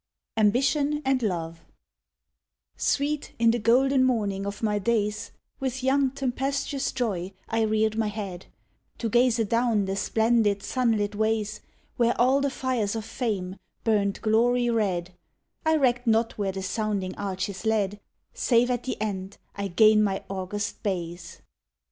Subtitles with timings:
[0.35, 1.61] AMBITION AND LOVE
[2.75, 8.07] Sweet, in the golden morning of my days, With young tempestuous joy I reared my
[8.07, 8.47] head
[8.97, 11.61] To gaze adown the splendid sunlit ways
[11.97, 15.11] Where all the fires of fame burned glory red,
[15.67, 17.99] I recked not where the sounding arches led,
[18.33, 21.43] Save at the end I gain my august bays.